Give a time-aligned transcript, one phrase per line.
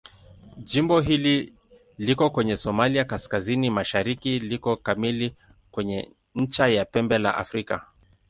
[0.57, 1.53] Jimbo hili
[1.97, 5.35] liko kwenye Somalia kaskazini-mashariki liko kamili
[5.71, 7.87] kwenye ncha ya Pembe la Afrika.